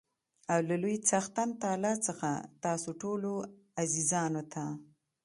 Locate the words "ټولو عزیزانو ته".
3.01-4.63